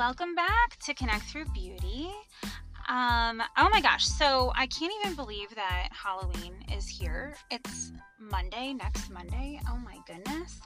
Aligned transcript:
welcome 0.00 0.34
back 0.34 0.78
to 0.78 0.94
Connect 0.94 1.22
Through 1.24 1.44
Beauty. 1.52 2.08
Um, 2.88 3.42
oh 3.58 3.68
my 3.70 3.82
gosh, 3.82 4.06
so 4.06 4.50
I 4.56 4.66
can't 4.68 4.90
even 5.02 5.14
believe 5.14 5.54
that 5.54 5.90
Halloween 5.92 6.54
is 6.74 6.88
here. 6.88 7.36
It's 7.50 7.92
Monday, 8.18 8.72
next 8.72 9.10
Monday. 9.10 9.60
Oh 9.68 9.76
my 9.76 9.98
goodness. 10.06 10.58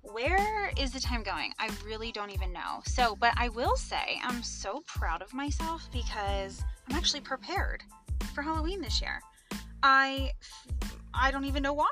Where 0.00 0.72
is 0.76 0.90
the 0.90 0.98
time 0.98 1.22
going? 1.22 1.52
I 1.60 1.70
really 1.86 2.10
don't 2.10 2.30
even 2.30 2.52
know. 2.52 2.80
So, 2.84 3.14
but 3.14 3.32
I 3.36 3.50
will 3.50 3.76
say 3.76 4.18
I'm 4.24 4.42
so 4.42 4.82
proud 4.84 5.22
of 5.22 5.32
myself 5.32 5.88
because 5.92 6.60
I'm 6.90 6.96
actually 6.96 7.20
prepared 7.20 7.84
for 8.34 8.42
Halloween 8.42 8.80
this 8.80 9.00
year. 9.00 9.20
I 9.84 10.32
I 11.14 11.30
don't 11.30 11.44
even 11.44 11.62
know 11.62 11.74
why. 11.74 11.86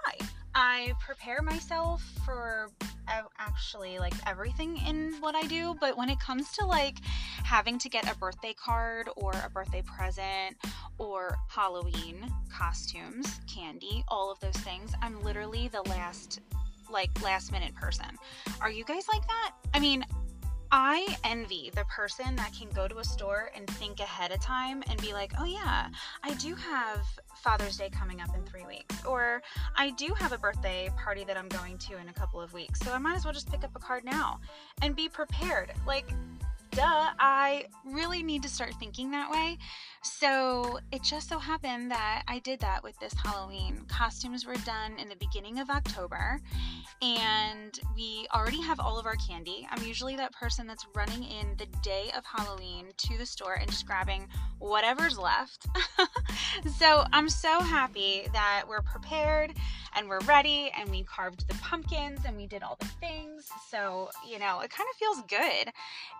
I 0.56 0.92
prepare 0.98 1.40
myself 1.40 2.02
for 2.24 2.68
actually 3.38 3.98
like 3.98 4.14
everything 4.26 4.78
in 4.86 5.14
what 5.20 5.34
I 5.34 5.42
do, 5.42 5.76
but 5.80 5.96
when 5.96 6.08
it 6.08 6.18
comes 6.20 6.50
to 6.52 6.66
like 6.66 6.98
having 7.44 7.78
to 7.78 7.88
get 7.88 8.10
a 8.10 8.16
birthday 8.16 8.54
card 8.54 9.08
or 9.16 9.32
a 9.44 9.50
birthday 9.50 9.82
present 9.82 10.56
or 10.98 11.36
Halloween 11.48 12.30
costumes, 12.52 13.40
candy, 13.52 14.04
all 14.08 14.30
of 14.30 14.40
those 14.40 14.56
things, 14.62 14.92
I'm 15.02 15.22
literally 15.22 15.68
the 15.68 15.82
last 15.82 16.40
like 16.90 17.10
last 17.22 17.52
minute 17.52 17.74
person. 17.74 18.06
Are 18.60 18.70
you 18.70 18.84
guys 18.84 19.06
like 19.12 19.26
that? 19.26 19.52
I 19.74 19.78
mean, 19.78 20.04
I 20.72 21.16
envy 21.24 21.72
the 21.74 21.84
person 21.86 22.36
that 22.36 22.52
can 22.52 22.68
go 22.70 22.86
to 22.86 22.98
a 22.98 23.04
store 23.04 23.50
and 23.56 23.66
think 23.66 23.98
ahead 23.98 24.30
of 24.30 24.40
time 24.40 24.84
and 24.88 25.00
be 25.02 25.12
like, 25.12 25.32
oh, 25.40 25.44
yeah, 25.44 25.88
I 26.22 26.34
do 26.34 26.54
have 26.54 27.04
Father's 27.42 27.76
Day 27.76 27.90
coming 27.90 28.20
up 28.20 28.34
in 28.36 28.42
three 28.44 28.64
weeks, 28.64 29.04
or 29.04 29.42
I 29.76 29.90
do 29.90 30.14
have 30.16 30.32
a 30.32 30.38
birthday 30.38 30.88
party 30.96 31.24
that 31.24 31.36
I'm 31.36 31.48
going 31.48 31.76
to 31.78 31.98
in 31.98 32.08
a 32.08 32.12
couple 32.12 32.40
of 32.40 32.52
weeks, 32.52 32.80
so 32.80 32.92
I 32.92 32.98
might 32.98 33.16
as 33.16 33.24
well 33.24 33.34
just 33.34 33.50
pick 33.50 33.64
up 33.64 33.74
a 33.74 33.80
card 33.80 34.04
now 34.04 34.38
and 34.82 34.94
be 34.94 35.08
prepared. 35.08 35.72
Like, 35.86 36.06
duh, 36.70 37.10
I 37.18 37.66
really 37.84 38.22
need 38.22 38.42
to 38.42 38.48
start 38.48 38.74
thinking 38.78 39.10
that 39.10 39.30
way. 39.30 39.58
So 40.02 40.78
it 40.92 41.02
just 41.02 41.28
so 41.28 41.38
happened 41.38 41.90
that 41.90 42.22
I 42.26 42.38
did 42.38 42.60
that 42.60 42.82
with 42.82 42.98
this 43.00 43.12
Halloween. 43.22 43.84
Costumes 43.88 44.46
were 44.46 44.56
done 44.64 44.98
in 44.98 45.08
the 45.08 45.16
beginning 45.16 45.58
of 45.58 45.68
October, 45.68 46.40
and 47.02 47.78
we 47.94 48.26
already 48.34 48.62
have 48.62 48.80
all 48.80 48.98
of 48.98 49.06
our 49.06 49.16
candy. 49.16 49.66
I'm 49.70 49.84
usually 49.84 50.16
that 50.16 50.32
person 50.32 50.66
that's 50.66 50.86
running 50.94 51.24
in 51.24 51.54
the 51.58 51.66
day 51.82 52.10
of 52.16 52.24
Halloween 52.24 52.86
to 52.96 53.18
the 53.18 53.26
store 53.26 53.54
and 53.54 53.70
just 53.70 53.86
grabbing 53.86 54.26
whatever's 54.58 55.18
left. 55.18 55.66
so 56.78 57.04
I'm 57.12 57.28
so 57.28 57.60
happy 57.60 58.26
that 58.32 58.64
we're 58.68 58.82
prepared 58.82 59.54
and 59.96 60.08
we're 60.08 60.20
ready 60.20 60.70
and 60.78 60.90
we 60.90 61.02
carved 61.04 61.48
the 61.48 61.54
pumpkins 61.54 62.20
and 62.24 62.36
we 62.36 62.46
did 62.46 62.62
all 62.62 62.76
the 62.80 62.86
things. 62.86 63.48
So, 63.70 64.10
you 64.28 64.38
know, 64.38 64.60
it 64.60 64.70
kind 64.70 64.88
of 64.90 64.96
feels 64.96 65.22
good. 65.28 65.72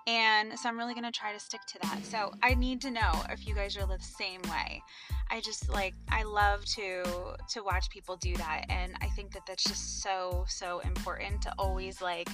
And 0.07 0.40
so 0.57 0.69
I'm 0.69 0.79
really 0.79 0.95
going 0.95 1.05
to 1.05 1.13
try 1.13 1.33
to 1.33 1.41
stick 1.41 1.61
to 1.69 1.79
that. 1.83 2.05
So 2.05 2.33
I 2.43 2.55
need 2.55 2.81
to 2.83 2.91
know 2.91 3.13
if 3.31 3.47
you 3.47 3.55
guys 3.55 3.77
are 3.77 3.87
the 3.87 3.99
same 4.01 4.41
way. 4.43 4.83
I 5.31 5.41
just 5.41 5.71
like 5.71 5.95
I 6.09 6.25
love 6.25 6.65
to 6.77 7.05
to 7.51 7.63
watch 7.63 7.89
people 7.91 8.17
do 8.17 8.35
that 8.37 8.65
and 8.69 8.95
I 9.01 9.07
think 9.09 9.33
that 9.33 9.43
that's 9.47 9.63
just 9.63 10.03
so 10.03 10.45
so 10.49 10.81
important 10.81 11.41
to 11.43 11.55
always 11.59 12.03
like 12.03 12.29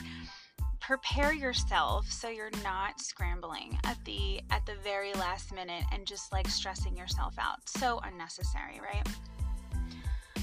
prepare 0.81 1.33
yourself 1.33 2.11
so 2.11 2.29
you're 2.29 2.51
not 2.63 3.01
scrambling 3.01 3.79
at 3.85 3.99
the 4.05 4.41
at 4.51 4.65
the 4.67 4.77
very 4.83 5.13
last 5.15 5.55
minute 5.55 5.85
and 5.93 6.07
just 6.07 6.33
like 6.33 6.49
stressing 6.49 6.97
yourself 6.97 7.35
out. 7.39 7.59
So 7.69 8.01
unnecessary, 8.05 8.81
right? 8.81 9.07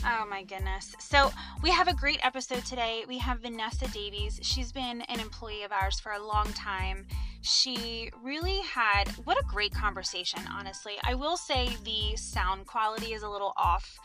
Oh 0.06 0.26
my 0.30 0.44
goodness. 0.44 0.96
So, 1.00 1.32
we 1.62 1.70
have 1.70 1.88
a 1.88 1.94
great 1.94 2.20
episode 2.26 2.66
today. 2.66 3.06
We 3.08 3.20
have 3.20 3.40
Vanessa 3.40 3.88
Davis. 3.88 4.38
She's 4.42 4.70
been 4.74 5.02
an 5.04 5.22
employee 5.22 5.64
of 5.64 5.72
ours 5.72 5.98
for 5.98 6.12
a 6.12 6.22
long 6.22 6.52
time. 6.52 7.06
She 7.44 8.10
really 8.24 8.62
had 8.62 9.10
what 9.26 9.38
a 9.38 9.44
great 9.46 9.74
conversation, 9.74 10.40
honestly. 10.50 10.94
I 11.04 11.14
will 11.14 11.36
say 11.36 11.70
the 11.84 12.16
sound 12.16 12.68
quality 12.68 13.14
is 13.14 13.22
a 13.24 13.30
little 13.30 13.54
off. 13.58 14.00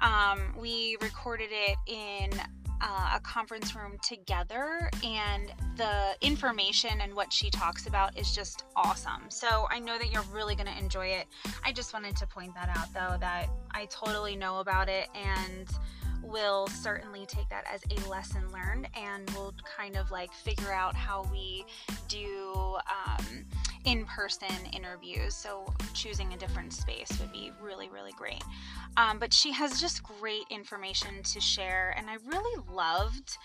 Um, 0.00 0.54
we 0.56 0.96
recorded 1.02 1.48
it 1.50 1.76
in 1.86 2.30
uh, 2.80 3.14
a 3.14 3.20
conference 3.20 3.74
room 3.74 3.98
together, 4.02 4.88
and 5.02 5.52
the 5.76 6.14
information 6.20 7.00
and 7.00 7.14
what 7.14 7.32
she 7.32 7.50
talks 7.50 7.86
about 7.86 8.16
is 8.16 8.34
just 8.34 8.64
awesome. 8.76 9.24
So 9.30 9.66
I 9.70 9.80
know 9.80 9.98
that 9.98 10.12
you're 10.12 10.24
really 10.32 10.54
going 10.54 10.68
to 10.68 10.78
enjoy 10.78 11.08
it. 11.08 11.26
I 11.64 11.72
just 11.72 11.92
wanted 11.92 12.16
to 12.16 12.26
point 12.26 12.54
that 12.54 12.68
out, 12.68 12.92
though, 12.94 13.16
that 13.18 13.48
I 13.72 13.86
totally 13.86 14.36
know 14.36 14.60
about 14.60 14.88
it 14.88 15.08
and 15.14 15.68
will 16.22 16.66
certainly 16.68 17.26
take 17.26 17.48
that 17.48 17.64
as 17.72 17.80
a 17.90 18.08
lesson 18.08 18.42
learned 18.52 18.88
and 18.94 19.28
we'll 19.30 19.54
kind 19.76 19.96
of 19.96 20.10
like 20.10 20.32
figure 20.32 20.72
out 20.72 20.94
how 20.94 21.26
we 21.30 21.64
do 22.08 22.76
um, 23.06 23.44
in 23.84 24.04
person 24.04 24.48
interviews. 24.72 25.34
So, 25.34 25.72
choosing 25.94 26.32
a 26.32 26.36
different 26.36 26.72
space 26.72 27.08
would 27.20 27.32
be 27.32 27.52
really, 27.60 27.88
really 27.88 28.12
great. 28.12 28.42
Um, 28.96 29.18
but 29.18 29.32
she 29.32 29.52
has 29.52 29.80
just 29.80 30.02
great 30.02 30.44
information 30.50 31.22
to 31.22 31.40
share, 31.40 31.94
and 31.96 32.10
I 32.10 32.16
really 32.26 32.62
loved 32.70 33.38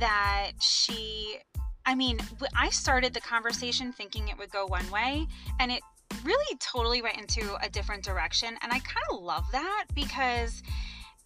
that 0.00 0.52
she. 0.60 1.36
I 1.84 1.96
mean, 1.96 2.18
I 2.56 2.70
started 2.70 3.12
the 3.12 3.20
conversation 3.20 3.92
thinking 3.92 4.28
it 4.28 4.38
would 4.38 4.50
go 4.50 4.66
one 4.66 4.88
way, 4.90 5.26
and 5.58 5.72
it 5.72 5.82
really 6.24 6.56
totally 6.58 7.02
went 7.02 7.18
into 7.18 7.56
a 7.60 7.68
different 7.68 8.04
direction. 8.04 8.56
And 8.62 8.72
I 8.72 8.78
kind 8.78 9.04
of 9.10 9.20
love 9.20 9.44
that 9.50 9.86
because 9.94 10.62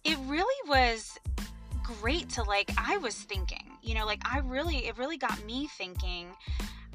it 0.07 0.17
really 0.25 0.69
was 0.69 1.19
great 1.83 2.29
to 2.29 2.43
like, 2.43 2.71
I 2.77 2.97
was 2.97 3.15
thinking, 3.15 3.63
you 3.83 3.93
know, 3.93 4.05
like 4.05 4.21
I 4.25 4.39
really, 4.39 4.87
it 4.87 4.97
really 4.97 5.17
got 5.17 5.43
me 5.45 5.67
thinking 5.77 6.29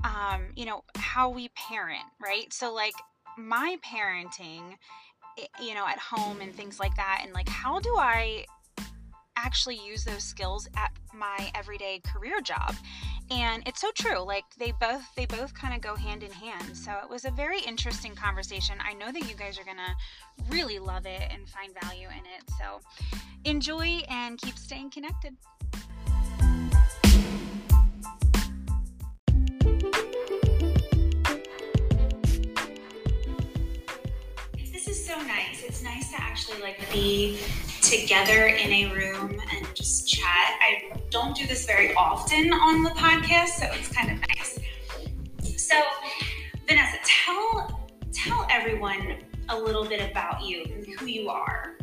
um, 0.05 0.47
you 0.57 0.65
know, 0.65 0.85
how 0.97 1.29
we 1.29 1.49
parent, 1.51 2.05
right? 2.21 2.53
So, 2.53 2.73
like, 2.73 2.95
my 3.39 3.77
parenting, 3.85 4.77
you 5.61 5.75
know, 5.75 5.87
at 5.87 5.99
home 5.99 6.41
and 6.41 6.55
things 6.55 6.81
like 6.81 6.95
that, 6.97 7.21
and 7.23 7.33
like, 7.33 7.49
how 7.49 7.79
do 7.79 7.97
I 7.97 8.47
actually 9.37 9.81
use 9.87 10.05
those 10.05 10.23
skills 10.23 10.69
at 10.77 10.93
my 11.15 11.51
everyday 11.55 12.01
career 12.01 12.41
job? 12.41 12.75
And 13.33 13.63
it's 13.67 13.81
so 13.81 13.91
true 13.95 14.19
like 14.19 14.45
they 14.59 14.73
both 14.79 15.03
they 15.17 15.25
both 15.25 15.55
kind 15.55 15.75
of 15.75 15.81
go 15.81 15.95
hand 15.95 16.23
in 16.23 16.31
hand. 16.31 16.77
So 16.77 16.93
it 17.03 17.09
was 17.09 17.25
a 17.25 17.31
very 17.31 17.61
interesting 17.61 18.15
conversation. 18.15 18.77
I 18.81 18.93
know 18.93 19.11
that 19.11 19.29
you 19.29 19.35
guys 19.35 19.59
are 19.59 19.65
gonna 19.65 19.97
really 20.51 20.79
love 20.79 21.07
it 21.07 21.23
and 21.31 21.49
find 21.49 21.75
value 21.83 22.09
in 22.09 22.25
it. 22.27 22.45
So 22.59 22.81
enjoy 23.45 24.03
and 24.09 24.39
keep 24.39 24.59
staying 24.59 24.91
connected 24.91 25.35
nice 35.83 36.11
to 36.13 36.21
actually 36.21 36.61
like 36.61 36.79
be 36.93 37.39
together 37.83 38.47
in 38.47 38.73
a 38.73 38.95
room 38.95 39.41
and 39.55 39.75
just 39.75 40.09
chat. 40.09 40.25
I 40.61 40.93
don't 41.11 41.37
do 41.37 41.47
this 41.47 41.67
very 41.67 41.95
often 41.95 42.53
on 42.53 42.83
the 42.83 42.91
podcast, 42.91 43.61
so 43.61 43.67
it's 43.73 43.89
kind 43.89 44.13
of 44.13 44.19
nice. 44.29 44.59
So, 45.57 45.77
Vanessa, 46.69 46.99
tell 47.05 47.89
tell 48.13 48.47
everyone 48.51 49.19
a 49.49 49.59
little 49.59 49.85
bit 49.85 50.11
about 50.11 50.43
you 50.43 50.65
and 50.65 50.87
who 50.99 51.07
you 51.07 51.29
are. 51.29 51.77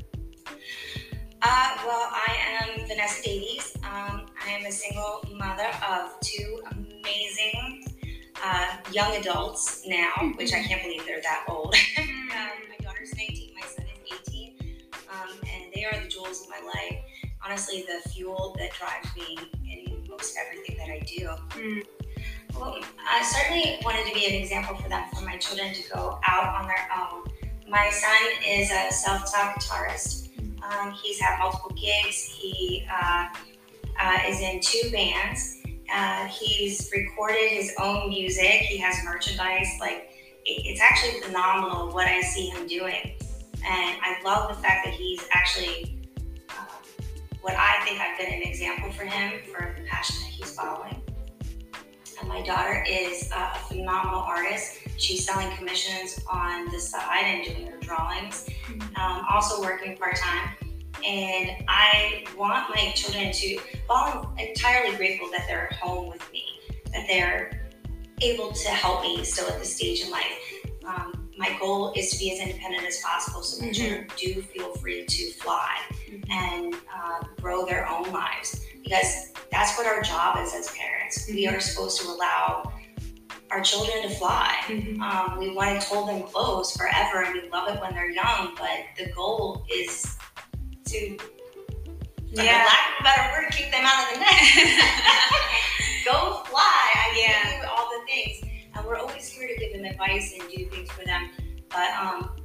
Uh, 1.41 1.77
well, 1.85 2.09
I 2.11 2.35
am 2.61 2.87
Vanessa 2.87 3.23
Davis. 3.23 3.75
Um, 3.77 4.25
I 4.45 4.51
am 4.51 4.65
a 4.65 4.71
single 4.71 5.23
mother 5.37 5.69
of 5.89 6.19
two 6.21 6.61
amazing 6.71 7.85
uh, 8.43 8.77
young 8.91 9.15
adults 9.15 9.83
now, 9.87 10.33
which 10.35 10.53
I 10.53 10.63
can't 10.63 10.81
believe 10.81 11.05
they're 11.05 11.21
that 11.21 11.45
old. 11.47 11.73
um, 11.97 12.07
my 12.31 12.75
daughter's 12.81 13.15
19 13.15 13.38
they 16.29 16.35
are 16.35 16.41
the 16.41 16.41
jewels 16.41 16.41
of 16.41 16.49
my 16.49 16.61
life. 16.67 16.99
Honestly, 17.45 17.85
the 17.87 18.09
fuel 18.09 18.55
that 18.59 18.71
drives 18.73 19.15
me 19.15 19.37
in 19.69 20.07
most 20.09 20.37
everything 20.37 20.77
that 20.77 20.89
I 20.89 20.99
do. 20.99 21.29
Mm. 21.59 21.83
Well, 22.55 22.79
I 23.07 23.23
certainly 23.23 23.79
wanted 23.83 24.07
to 24.07 24.13
be 24.13 24.25
an 24.25 24.33
example 24.41 24.75
for 24.75 24.89
them, 24.89 25.03
for 25.15 25.23
my 25.23 25.37
children 25.37 25.73
to 25.73 25.89
go 25.93 26.19
out 26.27 26.61
on 26.61 26.67
their 26.67 26.89
own. 26.97 27.25
My 27.69 27.89
son 27.91 28.17
is 28.45 28.71
a 28.71 28.91
self-taught 28.91 29.59
guitarist. 29.59 30.29
Um, 30.63 30.91
he's 30.91 31.19
had 31.19 31.39
multiple 31.39 31.71
gigs. 31.71 32.25
He 32.25 32.85
uh, 32.91 33.27
uh, 33.99 34.17
is 34.27 34.41
in 34.41 34.59
two 34.61 34.91
bands. 34.91 35.57
Uh, 35.93 36.25
he's 36.27 36.89
recorded 36.93 37.49
his 37.49 37.73
own 37.79 38.09
music. 38.09 38.61
He 38.61 38.77
has 38.77 38.95
merchandise. 39.05 39.69
Like 39.79 40.09
it, 40.45 40.65
it's 40.65 40.81
actually 40.81 41.21
phenomenal 41.21 41.93
what 41.93 42.07
I 42.07 42.21
see 42.21 42.47
him 42.47 42.67
doing. 42.67 43.15
And 43.63 43.97
I 44.01 44.19
love 44.23 44.49
the 44.49 44.61
fact 44.61 44.85
that 44.85 44.93
he's 44.93 45.27
actually 45.31 45.98
what 47.41 47.55
I 47.55 47.83
think 47.85 47.99
I've 47.99 48.17
been 48.17 48.33
an 48.33 48.41
example 48.41 48.91
for 48.91 49.05
him 49.05 49.41
for 49.51 49.75
the 49.77 49.85
passion 49.85 50.15
that 50.21 50.31
he's 50.31 50.51
following. 50.51 51.01
And 52.19 52.27
my 52.27 52.41
daughter 52.41 52.83
is 52.87 53.31
a 53.31 53.57
phenomenal 53.59 54.19
artist. 54.19 54.79
She's 54.97 55.25
selling 55.25 55.55
commissions 55.55 56.19
on 56.29 56.69
the 56.69 56.79
side 56.79 57.23
and 57.23 57.45
doing 57.45 57.67
her 57.67 57.77
drawings, 57.77 58.49
mm-hmm. 58.65 58.95
um, 59.01 59.25
also 59.31 59.61
working 59.61 59.95
part 59.95 60.17
time. 60.17 60.55
And 61.05 61.63
I 61.69 62.25
want 62.37 62.69
my 62.75 62.91
children 62.91 63.31
to, 63.31 63.59
well, 63.87 64.33
I'm 64.37 64.47
entirely 64.47 64.97
grateful 64.97 65.29
that 65.31 65.45
they're 65.47 65.71
at 65.71 65.79
home 65.79 66.09
with 66.09 66.29
me, 66.33 66.43
that 66.91 67.07
they're 67.07 67.71
able 68.21 68.51
to 68.51 68.69
help 68.69 69.01
me 69.03 69.23
still 69.23 69.47
at 69.47 69.59
this 69.59 69.73
stage 69.73 70.01
in 70.01 70.11
life. 70.11 70.65
Um, 70.85 71.29
my 71.37 71.55
goal 71.57 71.93
is 71.95 72.11
to 72.11 72.19
be 72.19 72.33
as 72.33 72.39
independent 72.39 72.85
as 72.85 73.01
possible 73.01 73.43
so 73.43 73.61
my 73.61 73.71
mm-hmm. 73.71 73.81
children 73.81 74.07
do 74.17 74.41
feel 74.41 74.73
free 74.75 75.05
to 75.05 75.31
fly. 75.33 75.77
And 76.29 76.75
uh, 76.93 77.23
grow 77.41 77.65
their 77.65 77.87
own 77.87 78.11
lives 78.11 78.65
because 78.83 79.31
that's 79.51 79.77
what 79.77 79.87
our 79.87 80.01
job 80.01 80.37
is 80.39 80.53
as 80.53 80.69
parents. 80.71 81.23
Mm-hmm. 81.23 81.35
We 81.35 81.47
are 81.47 81.59
supposed 81.59 82.01
to 82.01 82.07
allow 82.07 82.71
our 83.51 83.61
children 83.61 84.03
to 84.03 84.09
fly. 84.15 84.55
Mm-hmm. 84.67 85.01
Um, 85.01 85.39
we 85.39 85.53
want 85.53 85.81
to 85.81 85.87
hold 85.87 86.09
them 86.09 86.23
close 86.23 86.75
forever 86.75 87.23
and 87.23 87.33
we 87.33 87.49
love 87.49 87.73
it 87.73 87.81
when 87.81 87.93
they're 87.93 88.11
young, 88.11 88.55
but 88.57 88.85
the 88.97 89.11
goal 89.13 89.65
is 89.73 90.17
to, 90.85 91.17
yeah. 92.27 92.65
lack 92.65 92.99
of 92.99 93.01
a 93.01 93.03
better 93.03 93.31
word, 93.31 93.51
keep 93.51 93.71
them 93.71 93.85
out 93.85 94.07
of 94.07 94.13
the 94.13 94.19
nest. 94.19 94.55
Go 96.05 96.43
fly. 96.45 96.61
I 96.61 97.15
yeah. 97.17 97.61
you 97.61 97.67
all 97.67 97.89
the 97.89 98.05
things. 98.05 98.41
And 98.75 98.85
we're 98.85 98.97
always 98.97 99.27
here 99.27 99.47
to 99.47 99.55
give 99.55 99.73
them 99.73 99.85
advice 99.85 100.33
and 100.39 100.49
do 100.49 100.65
things 100.69 100.89
for 100.91 101.05
them. 101.05 101.29
But 101.69 101.89
um, 101.91 102.38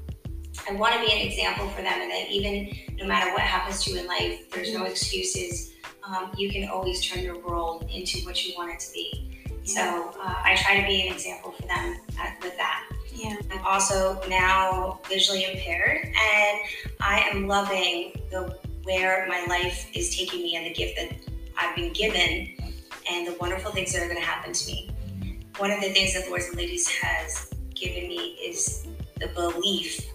I 0.68 0.74
want 0.74 0.94
to 0.94 1.00
be 1.00 1.12
an 1.12 1.26
example 1.26 1.68
for 1.68 1.82
them 1.82 2.00
and 2.00 2.10
that 2.10 2.30
even 2.30 2.74
no 2.98 3.06
matter 3.06 3.30
what 3.32 3.42
happens 3.42 3.84
to 3.84 3.92
you 3.92 4.00
in 4.00 4.06
life, 4.06 4.50
there's 4.50 4.72
no 4.72 4.84
excuses. 4.84 5.72
Um, 6.02 6.32
you 6.36 6.50
can 6.50 6.68
always 6.68 7.04
turn 7.06 7.22
your 7.22 7.38
world 7.38 7.88
into 7.92 8.24
what 8.24 8.46
you 8.46 8.54
want 8.56 8.72
it 8.72 8.80
to 8.80 8.92
be. 8.92 9.30
So 9.64 10.12
uh, 10.20 10.34
I 10.44 10.56
try 10.56 10.80
to 10.80 10.86
be 10.86 11.06
an 11.06 11.12
example 11.12 11.52
for 11.52 11.62
them 11.62 11.96
at, 12.18 12.36
with 12.42 12.56
that. 12.56 12.88
Yeah. 13.14 13.36
I'm 13.50 13.64
also 13.64 14.20
now 14.28 15.00
visually 15.08 15.44
impaired, 15.44 16.04
and 16.04 16.58
I 17.00 17.26
am 17.32 17.46
loving 17.46 18.12
the 18.30 18.58
where 18.82 19.26
my 19.28 19.46
life 19.48 19.88
is 19.94 20.14
taking 20.14 20.42
me 20.42 20.56
and 20.56 20.66
the 20.66 20.74
gift 20.74 20.96
that 20.96 21.16
I've 21.56 21.74
been 21.76 21.92
given, 21.92 22.50
and 23.10 23.26
the 23.26 23.36
wonderful 23.40 23.70
things 23.70 23.92
that 23.92 24.02
are 24.02 24.08
going 24.08 24.20
to 24.20 24.26
happen 24.26 24.52
to 24.52 24.66
me. 24.66 24.90
One 25.58 25.70
of 25.70 25.80
the 25.80 25.90
things 25.90 26.12
that 26.14 26.28
Lords 26.28 26.48
and 26.48 26.56
Ladies 26.56 26.88
has 26.88 27.50
given 27.74 28.08
me 28.08 28.36
is 28.44 28.86
the 29.20 29.28
belief 29.28 30.13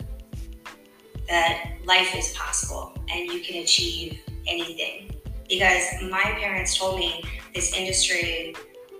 that 1.29 1.73
life 1.85 2.15
is 2.15 2.33
possible 2.33 2.93
and 3.11 3.31
you 3.31 3.39
can 3.41 3.61
achieve 3.61 4.19
anything. 4.47 5.11
Because 5.47 5.83
my 6.09 6.21
parents 6.39 6.77
told 6.77 6.99
me 6.99 7.23
this 7.55 7.73
industry 7.73 8.55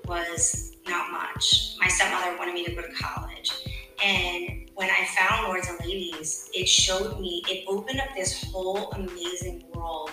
was 0.06 0.76
not 0.88 1.12
much. 1.12 1.76
My 1.80 1.88
stepmother 1.88 2.38
wanted 2.38 2.54
me 2.54 2.66
to 2.66 2.74
go 2.74 2.82
to 2.82 2.92
college. 2.94 3.52
And 4.04 4.70
when 4.76 4.90
I 4.90 5.06
found 5.06 5.48
Lords 5.48 5.68
and 5.68 5.80
Ladies, 5.82 6.50
it 6.54 6.68
showed 6.68 7.20
me, 7.20 7.44
it 7.48 7.66
opened 7.68 8.00
up 8.00 8.08
this 8.16 8.44
whole 8.46 8.92
amazing 8.92 9.66
world 9.74 10.12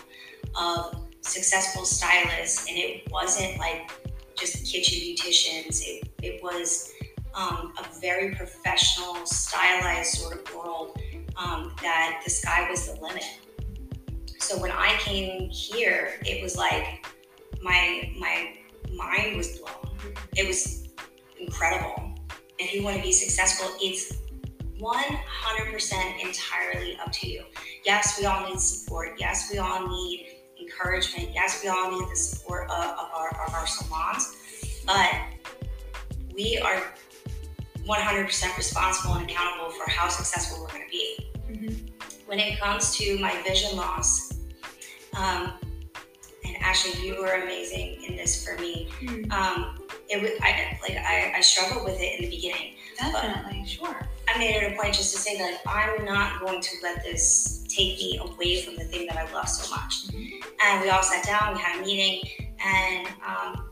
of 0.58 1.06
successful 1.20 1.84
stylists. 1.84 2.68
And 2.68 2.76
it 2.76 3.10
wasn't 3.10 3.58
like 3.58 3.90
just 4.36 4.70
kitchen 4.70 4.98
beauticians, 4.98 5.80
it, 5.82 6.10
it 6.22 6.42
was 6.42 6.92
um, 7.34 7.72
a 7.78 8.00
very 8.00 8.34
professional, 8.34 9.24
stylized 9.24 10.18
sort 10.18 10.38
of 10.38 10.54
world 10.54 11.00
um, 11.38 11.74
that 11.82 12.20
the 12.24 12.30
sky 12.30 12.68
was 12.70 12.86
the 12.88 13.00
limit. 13.00 13.24
So 14.38 14.60
when 14.60 14.70
I 14.70 14.94
came 14.98 15.48
here, 15.50 16.20
it 16.24 16.42
was 16.42 16.56
like 16.56 17.06
my 17.62 18.12
my 18.18 18.54
mind 18.92 19.36
was 19.36 19.58
blown 19.58 19.86
it 20.36 20.46
was 20.46 20.88
incredible. 21.38 22.14
If 22.58 22.72
you 22.74 22.82
want 22.82 22.96
to 22.96 23.02
be 23.02 23.12
successful, 23.12 23.68
it's 23.80 24.18
100% 24.78 26.20
entirely 26.20 26.98
up 26.98 27.12
to 27.12 27.28
you. 27.28 27.44
Yes, 27.84 28.18
we 28.18 28.26
all 28.26 28.48
need 28.48 28.60
support. 28.60 29.16
Yes, 29.18 29.50
we 29.50 29.58
all 29.58 29.86
need 29.86 30.36
encouragement. 30.60 31.30
Yes, 31.34 31.60
we 31.62 31.68
all 31.68 31.90
need 31.90 32.08
the 32.10 32.16
support 32.16 32.70
of, 32.70 32.78
of 32.78 33.08
our, 33.14 33.46
of 33.46 33.54
our 33.54 33.66
salons. 33.66 34.36
But 34.86 35.10
we 36.34 36.58
are 36.58 36.82
100% 37.86 38.56
responsible 38.56 39.14
and 39.14 39.30
accountable 39.30 39.70
for 39.70 39.88
how 39.90 40.08
successful 40.08 40.62
we're 40.62 40.72
going 40.72 40.84
to 40.84 40.90
be. 40.90 41.30
Mm-hmm. 41.50 41.86
When 42.26 42.40
it 42.40 42.58
comes 42.58 42.96
to 42.96 43.18
my 43.18 43.40
vision 43.42 43.76
loss, 43.76 44.32
um, 45.16 45.52
and 46.44 46.56
Ashley, 46.60 47.06
you 47.06 47.20
were 47.20 47.42
amazing 47.42 48.02
in 48.06 48.16
this 48.16 48.44
for 48.44 48.60
me. 48.60 48.88
Mm-hmm. 49.00 49.30
Um, 49.32 49.78
it 50.08 50.22
was 50.22 50.30
I 50.42 50.78
like 50.82 50.96
I, 50.96 51.32
I 51.36 51.40
struggled 51.40 51.84
with 51.84 52.00
it 52.00 52.18
in 52.20 52.28
the 52.28 52.36
beginning. 52.36 52.74
Definitely, 52.98 53.64
sure. 53.66 54.08
I 54.28 54.38
made 54.38 54.56
it 54.56 54.72
a 54.72 54.76
point 54.76 54.94
just 54.94 55.14
to 55.14 55.20
say 55.20 55.36
that 55.38 55.60
I'm 55.66 56.04
not 56.04 56.40
going 56.40 56.60
to 56.60 56.70
let 56.82 57.04
this 57.04 57.64
take 57.68 57.98
me 57.98 58.18
away 58.18 58.62
from 58.62 58.76
the 58.76 58.84
thing 58.84 59.06
that 59.08 59.16
I 59.16 59.32
love 59.32 59.48
so 59.48 59.74
much. 59.74 60.08
Mm-hmm. 60.08 60.48
And 60.64 60.82
we 60.82 60.90
all 60.90 61.02
sat 61.02 61.24
down, 61.24 61.54
we 61.54 61.60
had 61.60 61.80
a 61.80 61.84
meeting, 61.84 62.28
and 62.64 63.06
um, 63.26 63.65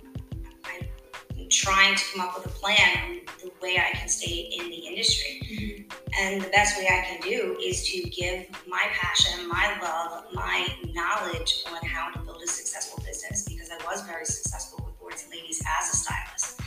trying 1.65 1.97
to 1.97 2.05
come 2.13 2.21
up 2.21 2.37
with 2.37 2.47
a 2.47 2.57
plan 2.59 2.97
on 3.07 3.21
the 3.43 3.53
way 3.63 3.79
I 3.79 3.97
can 3.97 4.09
stay 4.09 4.53
in 4.59 4.69
the 4.69 4.87
industry. 4.87 5.41
Mm-hmm. 5.45 6.21
And 6.21 6.43
the 6.43 6.49
best 6.51 6.77
way 6.79 6.87
I 6.87 7.05
can 7.07 7.21
do 7.23 7.57
is 7.63 7.87
to 7.89 8.03
give 8.11 8.47
my 8.69 8.85
passion, 8.93 9.49
my 9.49 9.79
love, 9.81 10.27
my 10.35 10.69
knowledge 10.93 11.65
on 11.73 11.87
how 11.89 12.11
to 12.11 12.19
build 12.21 12.43
a 12.43 12.47
successful 12.47 13.03
business 13.05 13.49
because 13.49 13.71
I 13.71 13.83
was 13.87 14.03
very 14.03 14.27
successful 14.27 14.85
with 14.85 14.95
Lords 15.01 15.23
and 15.23 15.33
Ladies 15.33 15.63
as 15.81 15.95
a 15.95 15.97
stylist 15.97 16.61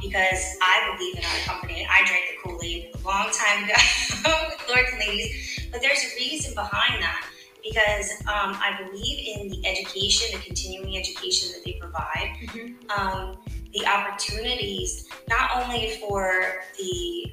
because 0.00 0.56
I 0.62 0.94
believe 0.94 1.18
in 1.18 1.24
our 1.24 1.38
company. 1.44 1.86
I 1.90 2.06
drank 2.06 2.24
the 2.30 2.48
Kool 2.48 2.60
Aid 2.62 2.94
a 2.94 2.98
long 3.06 3.30
time 3.32 3.64
ago 3.64 3.74
with 4.48 4.68
Lords 4.68 4.88
and 4.92 5.00
Ladies, 5.00 5.68
but 5.72 5.80
there's 5.80 6.04
a 6.04 6.14
reason 6.16 6.54
behind 6.54 7.02
that 7.02 7.26
because 7.64 8.12
um, 8.22 8.54
I 8.60 8.78
believe 8.78 9.18
in 9.18 9.48
the 9.48 9.66
education, 9.66 10.38
the 10.38 10.44
continuing 10.44 10.96
education 10.96 11.50
that 11.52 11.64
they 11.64 11.72
provide, 11.80 12.36
mm-hmm. 12.42 12.90
um, 12.90 13.36
the 13.74 13.86
opportunities 13.86 15.08
not 15.28 15.50
only 15.62 15.96
for 16.00 16.62
the 16.78 17.32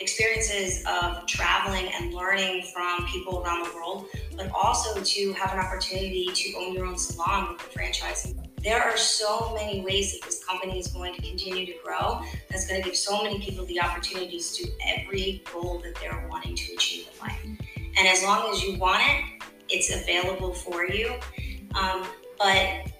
experiences 0.00 0.84
of 0.86 1.26
traveling 1.26 1.90
and 1.94 2.14
learning 2.14 2.64
from 2.74 3.06
people 3.06 3.42
around 3.42 3.64
the 3.64 3.74
world, 3.74 4.06
but 4.36 4.50
also 4.52 5.00
to 5.02 5.32
have 5.34 5.52
an 5.52 5.58
opportunity 5.58 6.28
to 6.32 6.56
own 6.58 6.72
your 6.72 6.86
own 6.86 6.96
salon 6.98 7.48
with 7.52 7.58
the 7.58 7.78
franchising 7.78 8.36
there 8.62 8.82
are 8.82 8.96
so 8.96 9.54
many 9.54 9.80
ways 9.80 10.12
that 10.12 10.22
this 10.22 10.44
company 10.44 10.78
is 10.78 10.88
going 10.88 11.14
to 11.14 11.22
continue 11.22 11.64
to 11.64 11.72
grow. 11.82 12.20
That's 12.50 12.66
going 12.66 12.82
to 12.82 12.86
give 12.86 12.94
so 12.94 13.22
many 13.22 13.40
people 13.40 13.64
the 13.64 13.80
opportunities 13.80 14.52
to 14.56 14.68
every 14.86 15.42
goal 15.50 15.80
that 15.82 15.94
they're 15.98 16.28
wanting 16.30 16.56
to 16.56 16.74
achieve 16.74 17.08
in 17.10 17.26
life. 17.26 17.42
And 17.96 18.06
as 18.06 18.22
long 18.22 18.52
as 18.52 18.62
you 18.62 18.78
want 18.78 19.02
it 19.02 19.40
it's 19.72 19.94
available 19.94 20.52
for 20.52 20.84
you. 20.84 21.14
Um, 21.74 22.04
but 22.38 22.90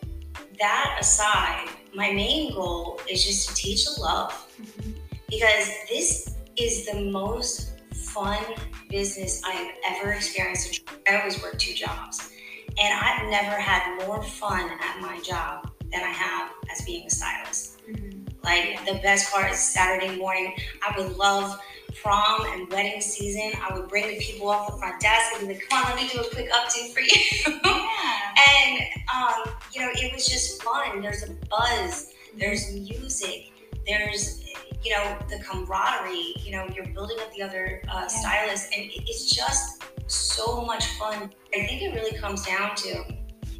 that 0.58 0.96
aside 1.00 1.68
my 1.94 2.12
main 2.12 2.54
goal 2.54 3.00
is 3.10 3.24
just 3.24 3.48
to 3.48 3.54
teach 3.54 3.84
the 3.84 4.00
love 4.00 4.32
mm-hmm. 4.60 4.92
because 5.28 5.70
this 5.88 6.36
is 6.56 6.86
the 6.86 7.10
most 7.10 7.80
fun 7.92 8.42
business 8.88 9.42
i 9.44 9.50
have 9.50 9.74
ever 9.86 10.12
experienced 10.12 10.82
i 11.08 11.18
always 11.18 11.42
work 11.42 11.58
two 11.58 11.74
jobs 11.74 12.30
and 12.78 12.98
I've 12.98 13.28
never 13.28 13.60
had 13.60 14.06
more 14.06 14.22
fun 14.22 14.70
at 14.70 15.00
my 15.00 15.20
job 15.20 15.70
than 15.92 16.02
I 16.02 16.10
have 16.10 16.50
as 16.72 16.84
being 16.84 17.06
a 17.06 17.10
stylist. 17.10 17.78
Mm-hmm. 17.86 18.28
Like 18.42 18.84
the 18.86 19.00
best 19.02 19.32
part 19.32 19.50
is 19.50 19.58
Saturday 19.58 20.16
morning. 20.16 20.54
I 20.86 20.98
would 20.98 21.16
love 21.16 21.60
prom 22.02 22.46
and 22.52 22.70
wedding 22.70 23.00
season. 23.00 23.52
I 23.60 23.76
would 23.76 23.88
bring 23.88 24.06
the 24.06 24.18
people 24.18 24.48
off 24.48 24.70
the 24.70 24.78
front 24.78 25.00
desk 25.00 25.32
and 25.38 25.48
be 25.48 25.54
like, 25.54 25.68
come 25.68 25.84
on, 25.84 25.96
let 25.96 26.02
me 26.02 26.08
do 26.08 26.20
a 26.20 26.30
quick 26.30 26.50
update 26.52 26.94
for 26.94 27.00
you. 27.00 27.59
Yeah. 30.28 30.42
and, 30.44 30.60
you 30.60 30.60
know, 30.60 30.60
it 30.60 30.60
was 30.60 30.60
just 30.60 30.62
fun. 30.62 31.02
There's 31.02 31.22
a 31.22 31.32
buzz, 31.48 32.12
there's 32.38 32.72
music, 32.72 33.52
there's, 33.86 34.44
you 34.82 34.92
know, 34.92 35.16
the 35.28 35.38
camaraderie, 35.38 36.34
you 36.38 36.52
know, 36.52 36.66
you're 36.74 36.86
building 36.86 37.18
up 37.20 37.32
the 37.34 37.42
other 37.42 37.82
uh, 37.88 38.00
yeah. 38.00 38.06
stylists, 38.06 38.70
and 38.76 38.90
it's 38.94 39.30
just 39.30 39.82
so 40.06 40.62
much 40.62 40.86
fun. 40.98 41.30
I 41.54 41.66
think 41.66 41.82
it 41.82 41.94
really 41.94 42.16
comes 42.18 42.44
down 42.44 42.74
to, 42.76 43.04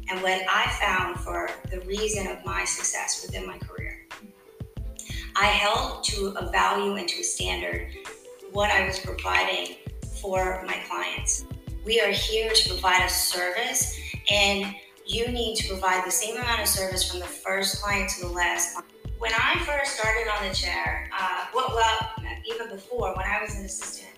and 0.09 0.21
what 0.21 0.41
I 0.49 0.69
found 0.81 1.19
for 1.19 1.49
the 1.69 1.81
reason 1.81 2.27
of 2.27 2.43
my 2.45 2.65
success 2.65 3.25
within 3.25 3.47
my 3.47 3.57
career, 3.57 4.07
I 5.35 5.45
held 5.45 6.03
to 6.05 6.33
a 6.37 6.51
value 6.51 6.95
and 6.95 7.07
to 7.07 7.21
a 7.21 7.23
standard 7.23 7.87
what 8.51 8.69
I 8.69 8.85
was 8.85 8.99
providing 8.99 9.77
for 10.21 10.63
my 10.67 10.77
clients. 10.89 11.45
We 11.85 12.01
are 12.01 12.11
here 12.11 12.51
to 12.51 12.69
provide 12.69 13.05
a 13.05 13.09
service, 13.09 13.97
and 14.29 14.75
you 15.11 15.27
need 15.27 15.55
to 15.57 15.67
provide 15.67 16.05
the 16.05 16.11
same 16.11 16.37
amount 16.37 16.61
of 16.61 16.67
service 16.67 17.09
from 17.09 17.19
the 17.19 17.25
first 17.25 17.81
client 17.81 18.09
to 18.09 18.21
the 18.21 18.31
last. 18.31 18.81
When 19.19 19.31
I 19.33 19.61
first 19.65 19.97
started 19.99 20.27
on 20.29 20.47
the 20.47 20.55
chair, 20.55 21.09
uh, 21.17 21.45
well, 21.53 21.73
well, 21.75 22.11
even 22.49 22.69
before, 22.69 23.13
when 23.15 23.25
I 23.25 23.41
was 23.41 23.55
an 23.55 23.65
assistant, 23.65 24.09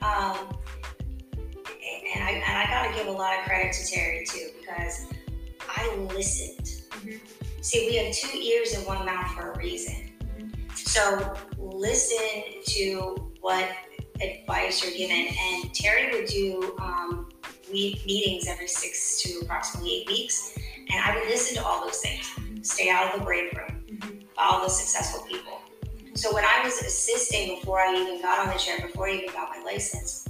um, 0.00 0.56
and 2.14 2.24
I, 2.24 2.30
and 2.30 2.58
I 2.58 2.66
got 2.68 2.90
to 2.90 2.94
give 2.96 3.06
a 3.06 3.16
lot 3.16 3.38
of 3.38 3.44
credit 3.44 3.72
to 3.74 3.86
Terry 3.86 4.24
too 4.26 4.48
because 4.58 5.06
I 5.68 5.94
listened. 6.14 6.82
Mm-hmm. 6.90 7.16
See, 7.60 7.88
we 7.88 7.96
have 7.96 8.14
two 8.14 8.36
ears 8.38 8.72
and 8.72 8.86
one 8.86 9.04
mouth 9.04 9.30
for 9.32 9.52
a 9.52 9.58
reason. 9.58 10.10
Mm-hmm. 10.38 10.74
So 10.74 11.34
listen 11.58 12.42
to 12.66 13.30
what 13.40 13.68
advice 14.20 14.82
you're 14.82 14.96
given. 14.96 15.34
And 15.38 15.74
Terry 15.74 16.12
would 16.12 16.28
do 16.28 16.74
um, 16.80 17.28
meetings 17.72 18.46
every 18.48 18.68
six 18.68 19.22
to 19.22 19.40
approximately 19.40 20.00
eight 20.00 20.08
weeks, 20.08 20.56
and 20.90 21.00
I 21.04 21.14
would 21.14 21.28
listen 21.28 21.56
to 21.56 21.64
all 21.64 21.84
those 21.84 21.98
things. 21.98 22.26
Mm-hmm. 22.26 22.62
Stay 22.62 22.90
out 22.90 23.12
of 23.12 23.20
the 23.20 23.24
break 23.24 23.52
room. 23.52 23.84
Mm-hmm. 23.86 24.18
Follow 24.36 24.64
the 24.64 24.70
successful 24.70 25.26
people. 25.26 25.60
So 26.14 26.34
when 26.34 26.44
I 26.44 26.60
was 26.62 26.78
assisting 26.80 27.56
before 27.56 27.80
I 27.80 27.94
even 27.94 28.20
got 28.20 28.46
on 28.46 28.52
the 28.52 28.58
chair, 28.58 28.78
before 28.80 29.08
I 29.08 29.12
even 29.14 29.32
got 29.32 29.48
my 29.48 29.62
license, 29.64 30.28